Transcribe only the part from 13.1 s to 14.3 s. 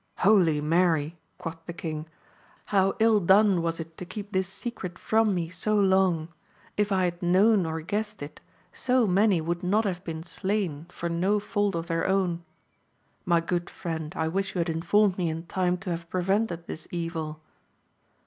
My good friend, I